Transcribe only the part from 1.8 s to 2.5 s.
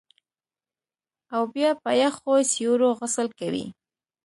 په یخو